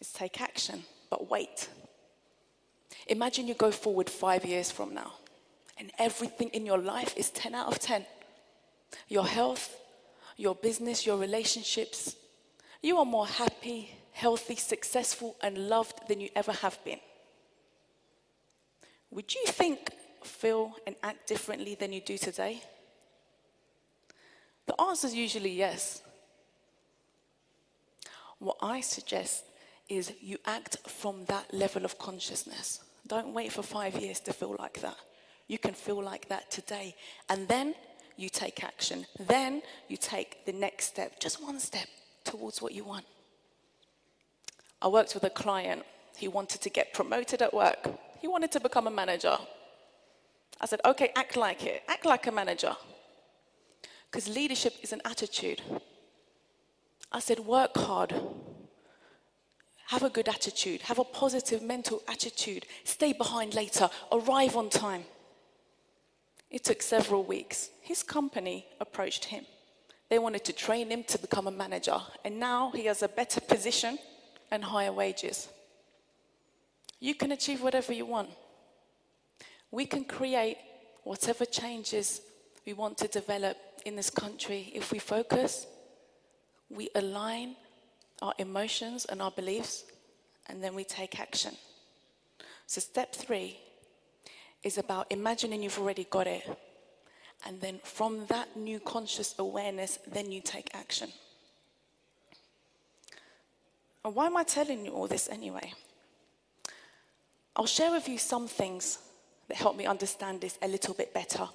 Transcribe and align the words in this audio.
is 0.00 0.12
take 0.12 0.40
action, 0.40 0.84
but 1.10 1.30
wait. 1.30 1.68
Imagine 3.06 3.48
you 3.48 3.54
go 3.54 3.70
forward 3.70 4.08
five 4.08 4.44
years 4.44 4.70
from 4.70 4.94
now 4.94 5.12
and 5.80 5.90
everything 5.98 6.50
in 6.50 6.66
your 6.66 6.78
life 6.78 7.14
is 7.16 7.30
10 7.30 7.54
out 7.54 7.66
of 7.66 7.80
10. 7.80 8.04
Your 9.08 9.26
health, 9.26 9.76
your 10.36 10.54
business, 10.54 11.06
your 11.06 11.16
relationships. 11.16 12.16
You 12.82 12.98
are 12.98 13.06
more 13.06 13.26
happy, 13.26 13.90
healthy, 14.12 14.56
successful, 14.56 15.36
and 15.42 15.56
loved 15.56 16.06
than 16.06 16.20
you 16.20 16.28
ever 16.36 16.52
have 16.52 16.78
been. 16.84 17.00
Would 19.10 19.34
you 19.34 19.42
think, 19.46 19.90
feel, 20.22 20.76
and 20.86 20.96
act 21.02 21.26
differently 21.26 21.74
than 21.74 21.92
you 21.94 22.02
do 22.02 22.18
today? 22.18 22.62
The 24.66 24.80
answer 24.80 25.06
is 25.06 25.14
usually 25.14 25.50
yes. 25.50 26.02
What 28.38 28.56
I 28.62 28.82
suggest 28.82 29.44
is 29.90 30.12
you 30.22 30.38
act 30.46 30.78
from 30.88 31.24
that 31.26 31.52
level 31.52 31.84
of 31.84 31.98
consciousness. 31.98 32.80
Don't 33.06 33.34
wait 33.34 33.52
for 33.52 33.62
five 33.62 33.96
years 33.96 34.20
to 34.20 34.32
feel 34.32 34.56
like 34.58 34.80
that. 34.80 34.96
You 35.48 35.58
can 35.58 35.74
feel 35.74 36.02
like 36.02 36.28
that 36.28 36.50
today. 36.50 36.94
And 37.28 37.48
then 37.48 37.74
you 38.16 38.28
take 38.28 38.62
action. 38.62 39.04
Then 39.18 39.62
you 39.88 39.96
take 39.96 40.46
the 40.46 40.52
next 40.52 40.86
step, 40.86 41.18
just 41.18 41.42
one 41.42 41.58
step 41.58 41.88
towards 42.24 42.62
what 42.62 42.72
you 42.72 42.84
want. 42.84 43.04
I 44.80 44.88
worked 44.88 45.14
with 45.14 45.24
a 45.24 45.30
client. 45.30 45.82
He 46.16 46.28
wanted 46.28 46.60
to 46.60 46.70
get 46.70 46.94
promoted 46.94 47.42
at 47.42 47.52
work, 47.52 47.88
he 48.20 48.28
wanted 48.28 48.52
to 48.52 48.60
become 48.60 48.86
a 48.86 48.90
manager. 48.90 49.36
I 50.60 50.66
said, 50.66 50.80
okay, 50.84 51.10
act 51.16 51.36
like 51.36 51.64
it, 51.64 51.82
act 51.88 52.04
like 52.04 52.26
a 52.26 52.32
manager. 52.32 52.76
Because 54.10 54.28
leadership 54.28 54.74
is 54.82 54.92
an 54.92 55.00
attitude. 55.06 55.62
I 57.10 57.20
said, 57.20 57.40
work 57.40 57.74
hard. 57.76 58.14
Have 59.90 60.04
a 60.04 60.08
good 60.08 60.28
attitude. 60.28 60.82
Have 60.82 61.00
a 61.00 61.04
positive 61.04 61.62
mental 61.62 62.00
attitude. 62.06 62.64
Stay 62.84 63.12
behind 63.12 63.54
later. 63.54 63.90
Arrive 64.12 64.56
on 64.56 64.70
time. 64.70 65.02
It 66.48 66.62
took 66.62 66.80
several 66.80 67.24
weeks. 67.24 67.70
His 67.82 68.04
company 68.04 68.66
approached 68.78 69.24
him. 69.24 69.44
They 70.08 70.20
wanted 70.20 70.44
to 70.44 70.52
train 70.52 70.92
him 70.92 71.02
to 71.08 71.18
become 71.18 71.48
a 71.48 71.50
manager, 71.50 71.98
and 72.24 72.38
now 72.38 72.70
he 72.70 72.84
has 72.84 73.02
a 73.02 73.08
better 73.08 73.40
position 73.40 73.98
and 74.52 74.62
higher 74.62 74.92
wages. 74.92 75.48
You 77.00 77.16
can 77.16 77.32
achieve 77.32 77.60
whatever 77.60 77.92
you 77.92 78.06
want. 78.06 78.30
We 79.72 79.86
can 79.86 80.04
create 80.04 80.58
whatever 81.02 81.44
changes 81.44 82.20
we 82.64 82.74
want 82.74 82.96
to 82.98 83.08
develop 83.08 83.56
in 83.84 83.96
this 83.96 84.10
country 84.10 84.70
if 84.72 84.92
we 84.92 85.00
focus, 85.00 85.66
we 86.68 86.90
align 86.94 87.56
our 88.22 88.34
emotions 88.38 89.04
and 89.06 89.22
our 89.22 89.30
beliefs, 89.30 89.84
and 90.48 90.62
then 90.62 90.74
we 90.74 90.84
take 90.84 91.18
action. 91.18 91.54
So, 92.66 92.80
step 92.80 93.14
three 93.14 93.58
is 94.62 94.78
about 94.78 95.06
imagining 95.10 95.62
you've 95.62 95.78
already 95.78 96.04
got 96.04 96.26
it. 96.26 96.44
And 97.46 97.60
then 97.60 97.80
from 97.82 98.26
that 98.26 98.56
new 98.56 98.78
conscious 98.80 99.34
awareness, 99.38 99.98
then 100.06 100.30
you 100.30 100.42
take 100.42 100.70
action. 100.74 101.10
And 104.04 104.14
why 104.14 104.26
am 104.26 104.36
I 104.36 104.44
telling 104.44 104.84
you 104.84 104.92
all 104.92 105.06
this 105.06 105.28
anyway? 105.28 105.72
I'll 107.56 107.66
share 107.66 107.90
with 107.90 108.08
you 108.08 108.18
some 108.18 108.46
things 108.46 108.98
that 109.48 109.56
help 109.56 109.76
me 109.76 109.86
understand 109.86 110.40
this 110.40 110.58
a 110.62 110.68
little 110.68 110.94
bit 110.94 111.12
better. 111.12 111.48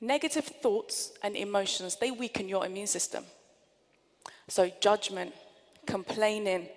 Negative 0.00 0.44
thoughts 0.44 1.12
and 1.22 1.36
emotions, 1.36 1.96
they 1.96 2.10
weaken 2.10 2.48
your 2.48 2.66
immune 2.66 2.86
system. 2.86 3.24
So, 4.48 4.70
judgment, 4.80 5.32
complaining, 5.86 6.68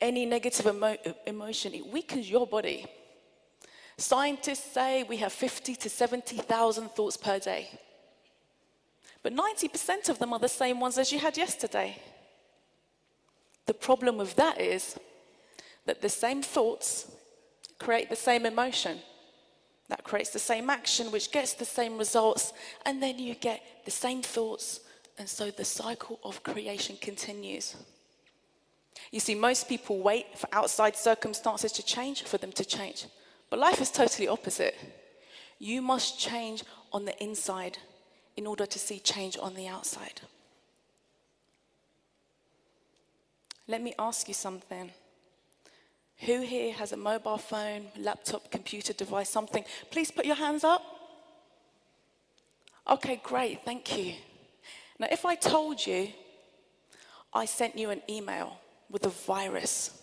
any 0.00 0.26
negative 0.26 0.66
emo- 0.66 0.96
emotion, 1.26 1.74
it 1.74 1.86
weakens 1.86 2.28
your 2.28 2.46
body. 2.46 2.86
Scientists 3.96 4.72
say 4.72 5.04
we 5.04 5.18
have 5.18 5.32
50 5.32 5.76
to 5.76 5.88
70,000 5.88 6.90
thoughts 6.90 7.16
per 7.16 7.38
day. 7.38 7.68
But 9.22 9.34
90% 9.34 10.08
of 10.08 10.18
them 10.18 10.32
are 10.32 10.38
the 10.38 10.48
same 10.48 10.80
ones 10.80 10.98
as 10.98 11.12
you 11.12 11.18
had 11.18 11.36
yesterday. 11.36 11.96
The 13.66 13.74
problem 13.74 14.18
with 14.18 14.36
that 14.36 14.60
is 14.60 14.98
that 15.86 16.02
the 16.02 16.08
same 16.08 16.42
thoughts 16.42 17.10
create 17.78 18.10
the 18.10 18.16
same 18.16 18.44
emotion. 18.44 18.98
That 19.88 20.04
creates 20.04 20.30
the 20.30 20.38
same 20.38 20.70
action, 20.70 21.10
which 21.10 21.30
gets 21.30 21.54
the 21.54 21.64
same 21.64 21.98
results, 21.98 22.52
and 22.84 23.02
then 23.02 23.18
you 23.18 23.34
get 23.34 23.62
the 23.84 23.90
same 23.90 24.22
thoughts, 24.22 24.80
and 25.18 25.28
so 25.28 25.50
the 25.50 25.64
cycle 25.64 26.18
of 26.24 26.42
creation 26.42 26.96
continues. 27.00 27.76
You 29.10 29.20
see, 29.20 29.34
most 29.34 29.68
people 29.68 29.98
wait 29.98 30.38
for 30.38 30.48
outside 30.52 30.96
circumstances 30.96 31.72
to 31.72 31.84
change 31.84 32.24
for 32.24 32.38
them 32.38 32.52
to 32.52 32.64
change. 32.64 33.06
But 33.50 33.58
life 33.58 33.80
is 33.80 33.90
totally 33.90 34.28
opposite. 34.28 34.76
You 35.58 35.82
must 35.82 36.18
change 36.18 36.64
on 36.92 37.04
the 37.04 37.22
inside 37.22 37.78
in 38.36 38.46
order 38.46 38.66
to 38.66 38.78
see 38.78 38.98
change 38.98 39.38
on 39.40 39.54
the 39.54 39.68
outside. 39.68 40.20
Let 43.68 43.82
me 43.82 43.94
ask 43.98 44.28
you 44.28 44.34
something. 44.34 44.90
Who 46.18 46.42
here 46.42 46.72
has 46.74 46.92
a 46.92 46.96
mobile 46.96 47.38
phone, 47.38 47.86
laptop, 47.98 48.50
computer 48.50 48.92
device, 48.92 49.30
something? 49.30 49.64
Please 49.90 50.10
put 50.10 50.26
your 50.26 50.36
hands 50.36 50.64
up. 50.64 50.82
Okay, 52.88 53.20
great, 53.22 53.64
thank 53.64 53.96
you. 53.96 54.14
Now, 54.98 55.08
if 55.10 55.24
I 55.24 55.34
told 55.34 55.86
you 55.86 56.08
I 57.32 57.44
sent 57.46 57.76
you 57.76 57.90
an 57.90 58.02
email 58.08 58.58
with 58.90 59.06
a 59.06 59.10
virus, 59.10 60.00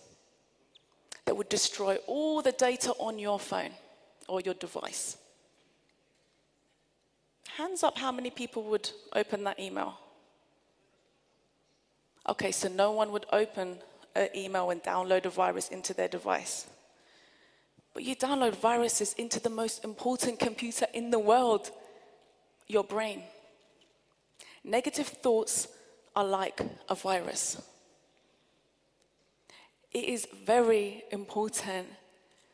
that 1.24 1.36
would 1.36 1.48
destroy 1.48 1.96
all 2.06 2.42
the 2.42 2.52
data 2.52 2.92
on 2.98 3.18
your 3.18 3.38
phone 3.38 3.70
or 4.28 4.40
your 4.40 4.54
device. 4.54 5.16
Hands 7.56 7.82
up 7.82 7.98
how 7.98 8.10
many 8.12 8.30
people 8.30 8.64
would 8.64 8.90
open 9.14 9.44
that 9.44 9.60
email? 9.60 9.98
Okay, 12.28 12.52
so 12.52 12.68
no 12.68 12.92
one 12.92 13.12
would 13.12 13.26
open 13.32 13.78
an 14.14 14.28
email 14.34 14.70
and 14.70 14.82
download 14.82 15.24
a 15.24 15.30
virus 15.30 15.68
into 15.68 15.92
their 15.94 16.08
device. 16.08 16.66
But 17.94 18.04
you 18.04 18.16
download 18.16 18.54
viruses 18.56 19.12
into 19.14 19.38
the 19.38 19.50
most 19.50 19.84
important 19.84 20.38
computer 20.38 20.86
in 20.94 21.10
the 21.10 21.18
world, 21.18 21.70
your 22.68 22.84
brain. 22.84 23.22
Negative 24.64 25.06
thoughts 25.06 25.68
are 26.14 26.24
like 26.24 26.60
a 26.88 26.94
virus 26.94 27.60
it 29.92 30.04
is 30.04 30.26
very 30.44 31.04
important 31.10 31.86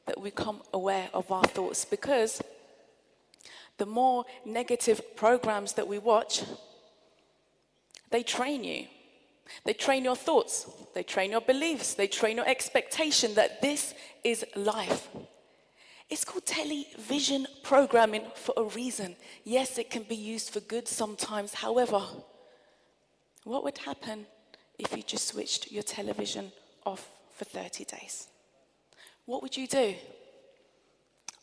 that 0.07 0.21
we 0.21 0.31
come 0.31 0.61
aware 0.73 1.09
of 1.15 1.31
our 1.31 1.45
thoughts 1.45 1.85
because 1.85 2.43
the 3.77 3.87
more 3.87 4.25
negative 4.45 5.01
programs 5.17 5.75
that 5.75 5.87
we 5.87 5.99
watch, 5.99 6.43
they 8.11 8.23
train 8.23 8.65
you. 8.65 8.87
They 9.65 9.73
train 9.73 10.05
your 10.05 10.17
thoughts, 10.17 10.71
they 10.95 11.03
train 11.03 11.31
your 11.31 11.41
beliefs, 11.41 11.95
they 11.95 12.07
train 12.07 12.37
your 12.37 12.47
expectation 12.47 13.35
that 13.35 13.63
this 13.63 13.95
is 14.25 14.45
life. 14.55 15.09
It's 16.11 16.25
called 16.25 16.47
television 16.47 17.47
programming 17.63 18.27
for 18.35 18.55
a 18.57 18.65
reason. 18.65 19.17
Yes, 19.45 19.79
it 19.79 19.91
can 19.91 20.05
be 20.05 20.17
used 20.17 20.51
for 20.51 20.61
good 20.61 20.89
sometimes. 20.89 21.55
However, 21.55 22.03
what 23.45 23.63
would 23.65 23.79
happen 23.79 24.27
if 24.79 24.97
you 24.97 25.03
just 25.03 25.29
switched 25.29 25.73
your 25.73 25.83
television 25.83 26.53
off 26.87 27.09
for 27.35 27.45
30 27.45 27.85
days. 27.85 28.29
What 29.27 29.43
would 29.43 29.57
you 29.57 29.67
do? 29.67 29.95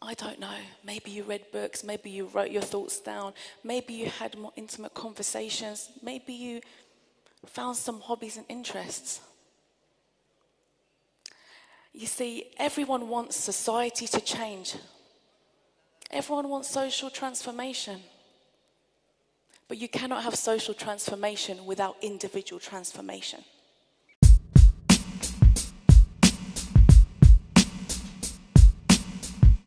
I 0.01 0.13
don't 0.13 0.39
know. 0.39 0.57
Maybe 0.83 1.11
you 1.11 1.23
read 1.23 1.45
books, 1.51 1.83
maybe 1.83 2.09
you 2.09 2.27
wrote 2.27 2.51
your 2.51 2.61
thoughts 2.61 2.99
down, 2.99 3.33
maybe 3.63 3.93
you 3.93 4.07
had 4.07 4.37
more 4.37 4.51
intimate 4.55 4.93
conversations, 4.93 5.89
maybe 6.01 6.33
you 6.33 6.61
found 7.45 7.77
some 7.77 8.01
hobbies 8.01 8.37
and 8.37 8.45
interests. 8.49 9.21
You 11.97 12.07
see, 12.07 12.47
everyone 12.57 13.07
wants 13.07 13.37
society 13.37 14.05
to 14.07 14.19
change. 14.19 14.75
Everyone 16.11 16.49
wants 16.49 16.69
social 16.69 17.09
transformation. 17.09 18.01
But 19.69 19.77
you 19.77 19.87
cannot 19.87 20.23
have 20.23 20.35
social 20.35 20.73
transformation 20.73 21.65
without 21.65 21.95
individual 22.01 22.59
transformation. 22.59 23.45